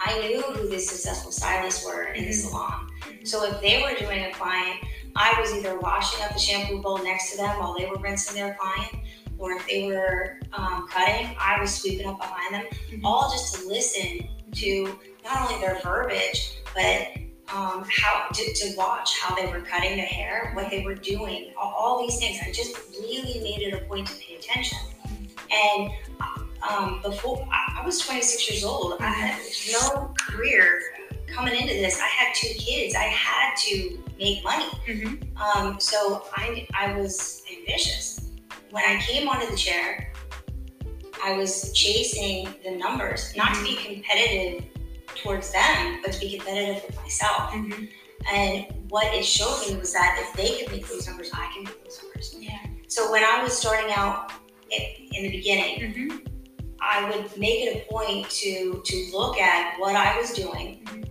I 0.00 0.18
knew 0.20 0.42
who 0.42 0.68
the 0.68 0.78
successful 0.78 1.32
stylists 1.32 1.84
were 1.84 2.12
in 2.12 2.24
the 2.26 2.32
salon. 2.32 2.88
So 3.24 3.44
if 3.44 3.60
they 3.60 3.82
were 3.82 3.94
doing 3.98 4.24
a 4.24 4.32
client, 4.32 4.80
I 5.16 5.34
was 5.40 5.52
either 5.54 5.78
washing 5.78 6.22
up 6.24 6.32
the 6.32 6.38
shampoo 6.38 6.80
bowl 6.80 7.02
next 7.02 7.32
to 7.32 7.36
them 7.38 7.58
while 7.58 7.74
they 7.76 7.86
were 7.86 7.98
rinsing 7.98 8.36
their 8.36 8.56
client, 8.58 9.04
or 9.38 9.52
if 9.52 9.66
they 9.66 9.86
were 9.86 10.38
um, 10.52 10.86
cutting, 10.88 11.34
I 11.38 11.60
was 11.60 11.74
sweeping 11.74 12.06
up 12.06 12.18
behind 12.18 12.54
them, 12.54 12.64
mm-hmm. 12.64 13.04
all 13.04 13.30
just 13.30 13.54
to 13.56 13.66
listen 13.66 14.28
to 14.52 14.98
not 15.24 15.50
only 15.50 15.60
their 15.60 15.80
verbiage, 15.80 16.58
but 16.74 17.08
um, 17.54 17.84
how 17.90 18.28
to, 18.32 18.54
to, 18.54 18.76
watch 18.76 19.18
how 19.20 19.34
they 19.34 19.46
were 19.46 19.60
cutting 19.60 19.96
their 19.96 20.06
hair, 20.06 20.52
what 20.54 20.70
they 20.70 20.84
were 20.84 20.94
doing, 20.94 21.52
all, 21.60 21.74
all, 21.76 22.06
these 22.06 22.18
things. 22.18 22.38
I 22.46 22.52
just 22.52 22.76
really 23.00 23.40
made 23.40 23.60
it 23.62 23.74
a 23.74 23.84
point 23.86 24.06
to 24.06 24.14
pay 24.14 24.36
attention. 24.36 24.78
And 25.52 25.90
um, 26.68 27.00
before 27.02 27.46
I, 27.50 27.80
I 27.80 27.84
was 27.84 27.98
26 28.00 28.50
years 28.50 28.64
old, 28.64 29.00
I 29.00 29.08
had 29.08 29.40
no 29.72 30.14
career 30.18 30.80
coming 31.26 31.54
into 31.54 31.74
this. 31.74 32.00
I 32.00 32.06
had 32.06 32.34
two 32.34 32.54
kids. 32.54 32.94
I 32.94 33.04
had 33.04 33.56
to 33.56 33.98
make 34.18 34.44
money. 34.44 34.66
Mm-hmm. 34.86 35.36
Um, 35.36 35.80
so 35.80 36.26
I, 36.34 36.66
I 36.74 36.96
was 36.98 37.42
ambitious. 37.58 38.30
When 38.70 38.84
I 38.84 39.00
came 39.00 39.28
onto 39.28 39.50
the 39.50 39.56
chair, 39.56 40.09
I 41.22 41.36
was 41.36 41.72
chasing 41.72 42.54
the 42.64 42.72
numbers, 42.72 43.34
not 43.36 43.54
to 43.54 43.62
be 43.62 43.76
competitive 43.76 44.64
towards 45.16 45.52
them, 45.52 46.00
but 46.02 46.12
to 46.12 46.20
be 46.20 46.36
competitive 46.36 46.82
with 46.86 46.96
myself. 46.96 47.50
Mm-hmm. 47.50 47.84
And 48.32 48.90
what 48.90 49.14
it 49.14 49.24
showed 49.24 49.66
me 49.66 49.76
was 49.76 49.92
that 49.92 50.18
if 50.20 50.32
they 50.36 50.58
could 50.58 50.72
make 50.72 50.88
those 50.88 51.06
numbers, 51.06 51.30
I 51.32 51.50
can 51.54 51.64
make 51.64 51.84
those 51.84 52.02
numbers. 52.02 52.36
Yeah. 52.38 52.58
So 52.88 53.10
when 53.10 53.24
I 53.24 53.42
was 53.42 53.56
starting 53.56 53.92
out 53.92 54.32
in 54.70 55.22
the 55.22 55.30
beginning, 55.30 55.80
mm-hmm. 55.80 56.16
I 56.80 57.08
would 57.08 57.36
make 57.38 57.66
it 57.66 57.76
a 57.76 57.92
point 57.92 58.28
to 58.30 58.82
to 58.84 59.10
look 59.12 59.38
at 59.38 59.78
what 59.78 59.96
I 59.96 60.18
was 60.18 60.32
doing, 60.32 60.82
mm-hmm. 60.84 61.02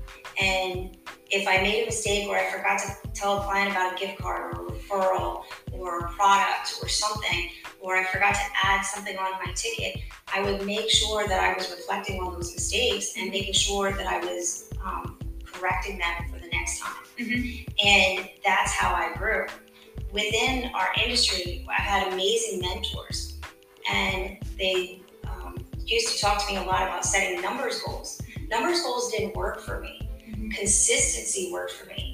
and 0.43 0.97
if 1.31 1.47
I 1.47 1.61
made 1.61 1.83
a 1.83 1.85
mistake 1.85 2.27
or 2.27 2.37
I 2.37 2.49
forgot 2.51 2.79
to 2.79 3.11
tell 3.13 3.39
a 3.39 3.43
client 3.43 3.71
about 3.71 3.93
a 3.93 3.99
gift 3.99 4.19
card 4.19 4.55
or 4.55 4.65
a 4.65 4.68
referral 4.89 5.43
or 5.71 5.99
a 5.99 6.11
product 6.11 6.79
or 6.81 6.87
something, 6.87 7.49
or 7.79 7.97
I 7.97 8.03
forgot 8.05 8.33
to 8.33 8.41
add 8.63 8.81
something 8.81 9.17
on 9.17 9.31
my 9.45 9.51
ticket, 9.53 10.01
I 10.33 10.41
would 10.41 10.65
make 10.65 10.89
sure 10.89 11.27
that 11.27 11.39
I 11.39 11.53
was 11.53 11.69
reflecting 11.71 12.21
on 12.21 12.33
those 12.33 12.53
mistakes 12.53 13.13
and 13.17 13.29
making 13.29 13.53
sure 13.53 13.91
that 13.91 14.07
I 14.07 14.19
was 14.19 14.69
um, 14.83 15.17
correcting 15.45 15.97
them 15.97 16.29
for 16.31 16.39
the 16.39 16.47
next 16.49 16.79
time. 16.79 17.03
Mm-hmm. 17.17 17.87
And 17.87 18.29
that's 18.43 18.73
how 18.73 18.93
I 18.93 19.15
grew. 19.15 19.45
Within 20.11 20.71
our 20.73 20.89
industry, 21.03 21.65
I've 21.69 21.83
had 21.83 22.13
amazing 22.13 22.61
mentors, 22.61 23.37
and 23.91 24.37
they 24.57 25.01
um, 25.25 25.55
used 25.85 26.15
to 26.15 26.19
talk 26.19 26.45
to 26.47 26.53
me 26.53 26.57
a 26.57 26.63
lot 26.63 26.83
about 26.83 27.05
setting 27.05 27.41
numbers 27.41 27.81
goals. 27.81 28.21
Numbers 28.49 28.81
goals 28.81 29.11
didn't 29.11 29.35
work 29.35 29.61
for 29.61 29.79
me. 29.79 30.09
Mm-hmm. 30.27 30.49
Consistency 30.49 31.51
worked 31.51 31.73
for 31.73 31.85
me. 31.87 32.08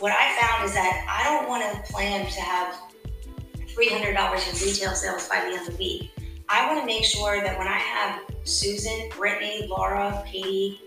What 0.00 0.12
I 0.12 0.40
found 0.40 0.64
is 0.64 0.74
that 0.74 1.06
I 1.08 1.24
don't 1.24 1.48
want 1.48 1.64
to 1.64 1.92
plan 1.92 2.24
to 2.24 2.40
have 2.40 2.76
$300 3.56 4.06
in 4.06 4.66
retail 4.68 4.94
sales 4.94 5.28
by 5.28 5.40
the 5.40 5.46
end 5.46 5.66
of 5.66 5.66
the 5.66 5.76
week. 5.76 6.12
I 6.48 6.68
want 6.68 6.80
to 6.80 6.86
make 6.86 7.04
sure 7.04 7.42
that 7.42 7.58
when 7.58 7.66
I 7.66 7.78
have 7.78 8.22
Susan, 8.44 9.08
Brittany, 9.16 9.66
Laura, 9.68 10.22
Katie, 10.24 10.80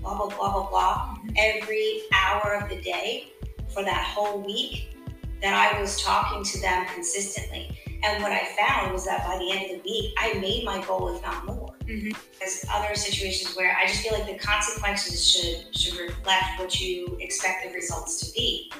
blah, 0.00 0.16
blah, 0.16 0.28
blah, 0.28 0.52
blah, 0.52 0.70
blah, 0.70 1.16
every 1.36 2.02
hour 2.12 2.54
of 2.62 2.68
the 2.68 2.80
day 2.80 3.32
for 3.70 3.82
that 3.82 4.04
whole 4.04 4.40
week, 4.40 4.96
that 5.42 5.52
I 5.52 5.80
was 5.80 6.00
talking 6.00 6.44
to 6.44 6.60
them 6.60 6.86
consistently. 6.94 7.76
And 8.04 8.22
what 8.22 8.30
I 8.30 8.46
found 8.56 8.92
was 8.92 9.04
that 9.04 9.26
by 9.26 9.36
the 9.36 9.50
end 9.50 9.64
of 9.64 9.82
the 9.82 9.90
week, 9.90 10.14
I 10.16 10.34
made 10.34 10.64
my 10.64 10.80
goal, 10.86 11.12
if 11.12 11.20
not 11.22 11.44
more. 11.44 11.73
Mm-hmm. 11.86 12.12
There's 12.38 12.64
other 12.72 12.94
situations 12.94 13.56
where 13.56 13.76
I 13.76 13.86
just 13.86 14.00
feel 14.00 14.18
like 14.18 14.26
the 14.26 14.38
consequences 14.38 15.26
should 15.26 15.76
should 15.76 15.98
reflect 15.98 16.58
what 16.58 16.80
you 16.80 17.16
expect 17.20 17.66
the 17.66 17.74
results 17.74 18.20
to 18.20 18.32
be. 18.32 18.72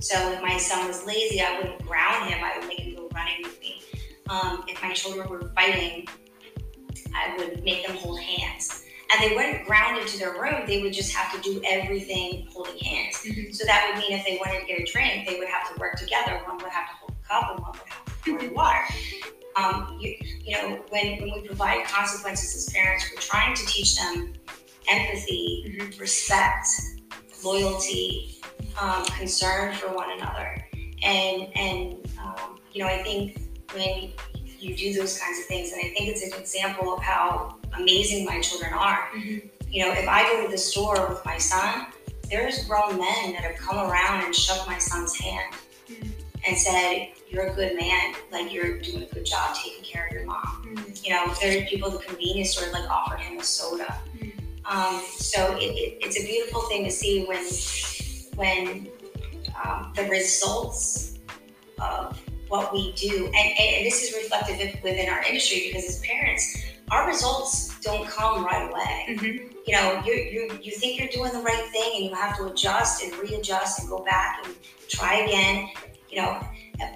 So 0.00 0.32
if 0.32 0.42
my 0.42 0.56
son 0.58 0.86
was 0.86 1.06
lazy, 1.06 1.40
I 1.40 1.58
wouldn't 1.58 1.84
ground 1.86 2.30
him. 2.30 2.42
I 2.42 2.58
would 2.58 2.68
make 2.68 2.80
him 2.80 2.94
go 2.96 3.08
running 3.14 3.42
with 3.42 3.60
me. 3.60 3.82
Um, 4.28 4.64
if 4.68 4.82
my 4.82 4.92
children 4.92 5.28
were 5.28 5.48
fighting, 5.54 6.08
I 7.14 7.36
would 7.36 7.64
make 7.64 7.86
them 7.86 7.96
hold 7.96 8.20
hands. 8.20 8.84
And 9.12 9.22
they 9.22 9.36
wouldn't 9.36 9.66
ground 9.66 10.00
into 10.00 10.18
their 10.18 10.32
room. 10.40 10.62
They 10.66 10.82
would 10.82 10.92
just 10.92 11.12
have 11.14 11.32
to 11.34 11.40
do 11.40 11.60
everything 11.66 12.48
holding 12.52 12.78
hands. 12.78 13.16
Mm-hmm. 13.16 13.52
So 13.52 13.64
that 13.66 13.90
would 13.90 14.00
mean 14.00 14.18
if 14.18 14.24
they 14.24 14.38
wanted 14.44 14.60
to 14.60 14.66
get 14.66 14.80
a 14.80 14.90
drink, 14.90 15.28
they 15.28 15.38
would 15.38 15.48
have 15.48 15.72
to 15.72 15.78
work 15.78 15.96
together. 15.96 16.40
One 16.46 16.56
would 16.58 16.72
have 16.72 16.88
to 16.88 16.94
hold 16.96 17.12
the 17.12 17.28
cup 17.28 17.50
and 17.50 17.60
one 17.60 17.72
would 17.72 17.88
have 17.88 18.04
to 18.06 18.12
pour 18.24 18.38
the 18.40 18.54
water. 18.54 18.84
Um, 19.56 19.98
you, 20.00 20.16
you 20.44 20.56
know, 20.56 20.82
when, 20.88 21.20
when 21.20 21.32
we 21.32 21.46
provide 21.46 21.84
consequences 21.86 22.54
as 22.56 22.72
parents, 22.72 23.04
we're 23.10 23.20
trying 23.20 23.54
to 23.54 23.66
teach 23.66 23.96
them 23.96 24.32
empathy, 24.88 25.78
mm-hmm. 25.78 26.00
respect, 26.00 26.68
loyalty, 27.44 28.40
um, 28.80 29.04
concern 29.04 29.74
for 29.74 29.94
one 29.94 30.10
another. 30.18 30.66
And, 31.02 31.48
and 31.56 31.94
um, 32.22 32.58
you 32.72 32.82
know, 32.82 32.88
I 32.88 33.02
think 33.02 33.40
when 33.74 34.12
you 34.58 34.76
do 34.76 34.94
those 34.94 35.18
kinds 35.18 35.38
of 35.40 35.44
things, 35.46 35.72
and 35.72 35.80
I 35.80 35.88
think 35.88 36.08
it's 36.08 36.22
an 36.22 36.38
example 36.38 36.94
of 36.94 37.02
how 37.02 37.58
amazing 37.76 38.24
my 38.24 38.40
children 38.40 38.72
are. 38.72 39.08
Mm-hmm. 39.14 39.48
You 39.68 39.86
know, 39.86 39.92
if 39.92 40.08
I 40.08 40.22
go 40.24 40.44
to 40.44 40.50
the 40.50 40.58
store 40.58 41.08
with 41.08 41.24
my 41.24 41.38
son, 41.38 41.86
there's 42.30 42.64
grown 42.66 42.98
men 42.98 43.32
that 43.32 43.42
have 43.42 43.56
come 43.56 43.78
around 43.78 44.24
and 44.24 44.34
shook 44.34 44.66
my 44.66 44.78
son's 44.78 45.14
hand 45.14 45.54
mm-hmm. 45.88 46.21
And 46.46 46.56
said, 46.56 47.08
You're 47.28 47.48
a 47.48 47.54
good 47.54 47.76
man. 47.76 48.14
Like, 48.30 48.52
you're 48.52 48.78
doing 48.78 49.02
a 49.02 49.14
good 49.14 49.24
job 49.24 49.56
taking 49.56 49.84
care 49.84 50.06
of 50.06 50.12
your 50.12 50.24
mom. 50.26 50.42
Mm-hmm. 50.42 50.92
You 51.04 51.10
know, 51.10 51.34
there 51.40 51.62
are 51.62 51.66
people 51.66 51.92
at 51.92 52.00
the 52.00 52.06
convenience 52.06 52.56
store 52.56 52.72
like 52.72 52.88
offered 52.90 53.20
him 53.20 53.38
a 53.38 53.44
soda. 53.44 53.98
Mm-hmm. 54.16 54.32
Um, 54.64 55.02
so 55.16 55.56
it, 55.56 55.64
it, 55.64 55.98
it's 56.00 56.18
a 56.22 56.24
beautiful 56.24 56.62
thing 56.62 56.84
to 56.84 56.90
see 56.90 57.24
when 57.24 57.44
when 58.36 58.88
um, 59.64 59.92
the 59.94 60.04
results 60.04 61.18
of 61.80 62.20
what 62.48 62.72
we 62.72 62.92
do, 62.92 63.26
and, 63.26 63.58
and 63.58 63.86
this 63.86 64.02
is 64.02 64.14
reflective 64.14 64.82
within 64.82 65.08
our 65.08 65.22
industry 65.24 65.68
because 65.68 65.88
as 65.88 66.00
parents, 66.00 66.62
our 66.90 67.06
results 67.06 67.80
don't 67.80 68.06
come 68.06 68.44
right 68.44 68.70
away. 68.70 69.06
Mm-hmm. 69.08 69.48
You 69.66 69.74
know, 69.74 70.02
you, 70.04 70.12
you, 70.12 70.58
you 70.62 70.72
think 70.72 70.98
you're 70.98 71.08
doing 71.08 71.32
the 71.32 71.44
right 71.44 71.68
thing 71.70 71.92
and 71.96 72.04
you 72.04 72.14
have 72.14 72.36
to 72.38 72.46
adjust 72.46 73.02
and 73.02 73.14
readjust 73.16 73.80
and 73.80 73.88
go 73.88 74.04
back 74.04 74.44
and 74.44 74.54
try 74.88 75.20
again, 75.20 75.68
you 76.12 76.20
know. 76.20 76.40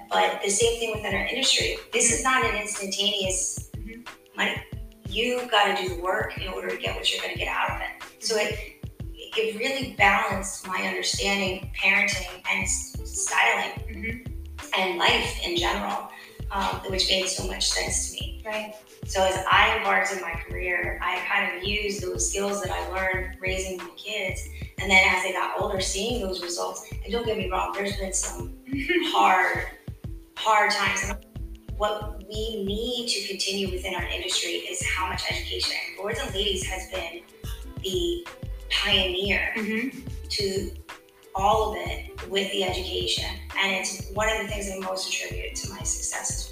But 0.09 0.41
the 0.43 0.49
same 0.49 0.79
thing 0.79 0.91
within 0.95 1.15
our 1.15 1.25
industry. 1.25 1.77
This 1.91 2.11
is 2.11 2.23
not 2.23 2.45
an 2.45 2.55
instantaneous 2.55 3.69
mm-hmm. 3.75 4.01
money. 4.35 4.55
You've 5.09 5.49
got 5.49 5.75
to 5.75 5.81
do 5.81 5.95
the 5.95 6.01
work 6.01 6.37
in 6.37 6.47
order 6.49 6.69
to 6.69 6.77
get 6.77 6.95
what 6.95 7.11
you're 7.11 7.21
going 7.21 7.33
to 7.33 7.39
get 7.39 7.47
out 7.47 7.71
of 7.71 7.81
it. 7.81 8.23
So 8.23 8.37
it 8.37 8.73
it 9.15 9.59
really 9.59 9.93
balanced 9.97 10.67
my 10.67 10.81
understanding 10.81 11.71
parenting 11.77 12.41
and 12.51 12.67
styling 12.67 13.71
mm-hmm. 13.87 14.79
and 14.79 14.97
life 14.97 15.39
in 15.45 15.55
general, 15.57 16.09
um, 16.51 16.81
which 16.89 17.09
made 17.09 17.27
so 17.27 17.45
much 17.47 17.67
sense 17.67 18.09
to 18.09 18.13
me. 18.13 18.41
Right. 18.45 18.73
So 19.05 19.23
as 19.23 19.43
I 19.51 19.77
embarked 19.77 20.13
in 20.13 20.21
my 20.21 20.31
career, 20.31 20.99
I 21.03 21.19
kind 21.27 21.55
of 21.55 21.63
used 21.63 22.01
those 22.01 22.29
skills 22.29 22.61
that 22.61 22.71
I 22.71 22.87
learned 22.89 23.37
raising 23.39 23.77
my 23.77 23.89
kids, 23.95 24.47
and 24.79 24.89
then 24.89 25.03
as 25.07 25.23
they 25.23 25.33
got 25.33 25.61
older, 25.61 25.81
seeing 25.81 26.21
those 26.21 26.41
results. 26.41 26.89
And 26.91 27.11
don't 27.11 27.25
get 27.25 27.37
me 27.37 27.49
wrong, 27.49 27.73
there's 27.73 27.97
been 27.97 28.13
some 28.13 28.56
hard, 29.13 29.65
hard 30.35 30.71
times. 30.71 31.13
What 31.77 32.23
we 32.27 32.65
need 32.65 33.07
to 33.07 33.27
continue 33.27 33.71
within 33.71 33.95
our 33.95 34.03
industry 34.03 34.51
is 34.51 34.85
how 34.85 35.07
much 35.07 35.23
education. 35.29 35.77
Lords 35.97 36.19
and 36.19 36.33
Ladies 36.33 36.65
has 36.65 36.89
been 36.91 37.21
the 37.81 38.27
pioneer 38.69 39.53
mm-hmm. 39.55 39.99
to 40.27 40.71
all 41.35 41.71
of 41.71 41.77
it 41.77 42.29
with 42.29 42.51
the 42.51 42.63
education. 42.63 43.29
And 43.57 43.71
it's 43.73 44.09
one 44.11 44.27
of 44.29 44.41
the 44.41 44.47
things 44.47 44.69
I 44.69 44.79
most 44.79 45.13
attribute 45.13 45.55
to 45.55 45.69
my 45.69 45.83
success 45.83 46.46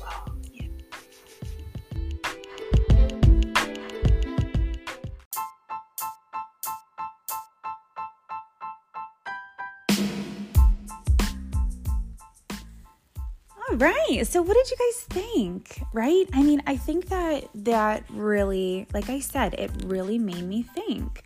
Right. 13.75 14.25
So 14.25 14.41
what 14.41 14.55
did 14.55 14.72
you 14.72 14.77
guys 14.77 15.03
think? 15.03 15.82
Right? 15.91 16.25
I 16.34 16.44
mean, 16.44 16.63
I 16.65 16.77
think 16.77 17.10
that 17.10 17.50
that 17.55 18.05
really, 18.10 18.88
like 18.94 19.10
I 19.10 19.20
said, 19.20 19.53
it 19.55 19.70
really 19.84 20.17
made 20.17 20.44
me 20.44 20.63
think. 20.63 21.24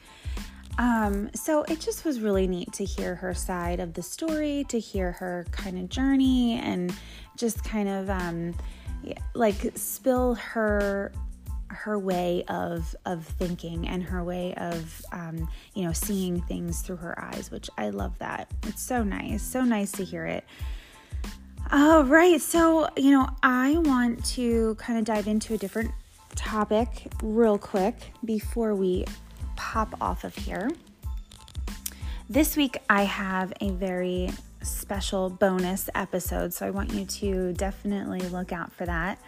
Um, 0.79 1.29
so 1.35 1.61
it 1.63 1.79
just 1.79 2.05
was 2.05 2.19
really 2.21 2.47
neat 2.47 2.73
to 2.73 2.85
hear 2.85 3.13
her 3.13 3.35
side 3.35 3.79
of 3.79 3.93
the 3.93 4.01
story, 4.01 4.65
to 4.69 4.79
hear 4.79 5.11
her 5.11 5.45
kind 5.51 5.77
of 5.77 5.89
journey, 5.89 6.53
and 6.57 6.91
just 7.37 7.63
kind 7.63 7.87
of 7.87 8.09
um, 8.09 8.55
like 9.35 9.77
spill 9.77 10.33
her 10.35 11.11
her 11.67 11.99
way 11.99 12.43
of 12.47 12.95
of 13.05 13.25
thinking 13.25 13.87
and 13.87 14.01
her 14.01 14.23
way 14.23 14.55
of 14.55 15.05
um, 15.11 15.47
you 15.75 15.83
know 15.83 15.93
seeing 15.93 16.41
things 16.41 16.81
through 16.81 16.97
her 16.97 17.19
eyes, 17.23 17.51
which 17.51 17.69
I 17.77 17.91
love 17.91 18.17
that. 18.17 18.49
It's 18.65 18.81
so 18.81 19.03
nice, 19.03 19.43
so 19.43 19.61
nice 19.63 19.91
to 19.91 20.03
hear 20.03 20.25
it. 20.25 20.45
All 21.71 22.03
right. 22.03 22.41
So, 22.41 22.89
you 22.97 23.11
know, 23.11 23.29
I 23.43 23.77
want 23.77 24.25
to 24.33 24.75
kind 24.75 24.97
of 24.97 25.05
dive 25.05 25.27
into 25.27 25.53
a 25.53 25.57
different 25.57 25.91
topic 26.35 27.07
real 27.21 27.57
quick 27.57 27.95
before 28.25 28.73
we 28.73 29.05
pop 29.55 29.95
off 30.01 30.23
of 30.23 30.35
here. 30.35 30.71
This 32.29 32.55
week, 32.57 32.77
I 32.89 33.03
have 33.03 33.53
a 33.61 33.69
very 33.71 34.29
special 34.61 35.29
bonus 35.29 35.89
episode, 35.95 36.53
so 36.53 36.65
I 36.65 36.69
want 36.69 36.91
you 36.93 37.05
to 37.05 37.53
definitely 37.53 38.21
look 38.29 38.51
out 38.51 38.71
for 38.71 38.85
that. 38.85 39.19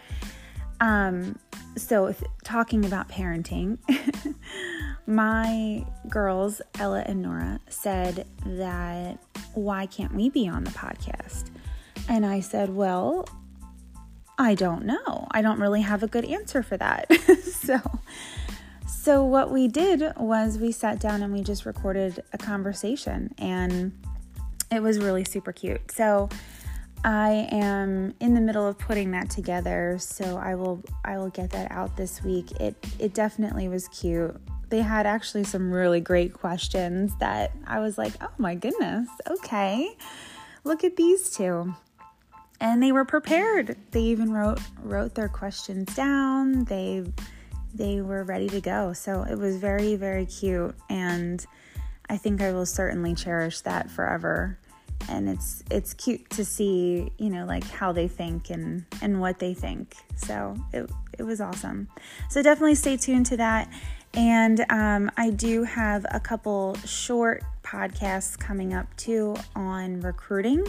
Um, 0.79 1.37
so, 1.77 2.13
talking 2.43 2.85
about 2.85 3.07
parenting, 3.07 3.77
my 5.07 5.85
girls, 6.09 6.61
Ella 6.79 7.03
and 7.05 7.21
Nora, 7.21 7.59
said 7.69 8.25
that 8.45 9.19
why 9.53 9.85
can't 9.85 10.13
we 10.13 10.29
be 10.29 10.47
on 10.47 10.63
the 10.63 10.71
podcast? 10.71 11.49
And 12.07 12.25
I 12.25 12.39
said, 12.39 12.69
well, 12.69 13.27
I 14.37 14.55
don't 14.55 14.85
know. 14.85 15.27
I 15.31 15.41
don't 15.41 15.59
really 15.59 15.81
have 15.81 16.03
a 16.03 16.07
good 16.07 16.25
answer 16.25 16.63
for 16.63 16.77
that. 16.77 17.11
so, 17.43 17.79
so 18.87 19.23
what 19.23 19.51
we 19.51 19.67
did 19.67 20.13
was 20.17 20.57
we 20.57 20.71
sat 20.71 20.99
down 20.99 21.21
and 21.21 21.33
we 21.33 21.41
just 21.43 21.65
recorded 21.65 22.23
a 22.33 22.37
conversation 22.37 23.33
and 23.37 23.91
it 24.71 24.81
was 24.81 24.99
really 24.99 25.25
super 25.25 25.51
cute. 25.51 25.91
So, 25.91 26.29
I 27.03 27.47
am 27.51 28.13
in 28.19 28.35
the 28.35 28.41
middle 28.41 28.67
of 28.67 28.77
putting 28.77 29.11
that 29.11 29.29
together, 29.29 29.97
so 29.99 30.37
I 30.37 30.53
will 30.53 30.83
I 31.03 31.17
will 31.17 31.29
get 31.29 31.49
that 31.51 31.71
out 31.71 31.97
this 31.97 32.23
week. 32.23 32.51
It 32.59 32.75
it 32.99 33.13
definitely 33.13 33.67
was 33.67 33.87
cute. 33.87 34.39
They 34.69 34.81
had 34.81 35.07
actually 35.07 35.45
some 35.45 35.71
really 35.71 35.99
great 35.99 36.33
questions 36.33 37.13
that 37.19 37.53
I 37.65 37.79
was 37.79 37.97
like, 37.97 38.13
"Oh 38.21 38.29
my 38.37 38.53
goodness. 38.53 39.09
Okay. 39.29 39.97
Look 40.63 40.83
at 40.83 40.95
these 40.95 41.31
two." 41.31 41.73
And 42.61 42.81
they 42.81 42.93
were 42.93 43.03
prepared. 43.03 43.75
They 43.91 44.03
even 44.03 44.31
wrote 44.31 44.61
wrote 44.81 45.15
their 45.15 45.27
questions 45.27 45.93
down. 45.93 46.63
They 46.65 47.03
they 47.73 48.01
were 48.01 48.23
ready 48.23 48.47
to 48.49 48.61
go. 48.61 48.93
So 48.93 49.23
it 49.23 49.37
was 49.37 49.57
very 49.57 49.97
very 49.97 50.25
cute 50.25 50.75
and 50.89 51.45
I 52.09 52.17
think 52.17 52.41
I 52.41 52.51
will 52.51 52.65
certainly 52.65 53.15
cherish 53.15 53.61
that 53.61 53.89
forever 53.89 54.57
and 55.09 55.29
it's 55.29 55.63
it's 55.69 55.93
cute 55.93 56.29
to 56.31 56.45
see 56.45 57.11
you 57.17 57.29
know 57.29 57.45
like 57.45 57.63
how 57.63 57.91
they 57.91 58.07
think 58.07 58.49
and 58.49 58.85
and 59.01 59.19
what 59.19 59.39
they 59.39 59.53
think 59.53 59.95
so 60.15 60.55
it, 60.73 60.89
it 61.17 61.23
was 61.23 61.41
awesome 61.41 61.87
so 62.29 62.41
definitely 62.41 62.75
stay 62.75 62.97
tuned 62.97 63.25
to 63.25 63.37
that 63.37 63.69
and 64.13 64.65
um, 64.69 65.09
i 65.17 65.29
do 65.29 65.63
have 65.63 66.05
a 66.11 66.19
couple 66.19 66.75
short 66.85 67.43
podcasts 67.63 68.37
coming 68.37 68.73
up 68.73 68.85
too 68.97 69.35
on 69.55 69.99
recruiting 70.01 70.65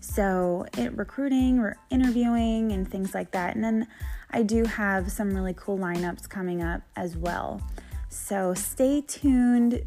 so 0.00 0.64
it 0.76 0.96
recruiting 0.96 1.58
or 1.58 1.76
interviewing 1.90 2.72
and 2.72 2.90
things 2.90 3.14
like 3.14 3.30
that 3.32 3.54
and 3.54 3.64
then 3.64 3.86
i 4.30 4.42
do 4.42 4.64
have 4.64 5.10
some 5.10 5.34
really 5.34 5.54
cool 5.56 5.78
lineups 5.78 6.28
coming 6.28 6.62
up 6.62 6.82
as 6.96 7.16
well 7.16 7.60
so 8.08 8.54
stay 8.54 9.00
tuned 9.00 9.82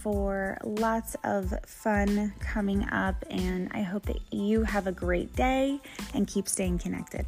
for 0.00 0.56
lots 0.64 1.16
of 1.24 1.52
fun 1.66 2.32
coming 2.40 2.88
up, 2.88 3.24
and 3.30 3.70
I 3.72 3.82
hope 3.82 4.06
that 4.06 4.18
you 4.32 4.62
have 4.62 4.86
a 4.86 4.92
great 4.92 5.34
day 5.34 5.80
and 6.14 6.26
keep 6.26 6.48
staying 6.48 6.78
connected. 6.78 7.26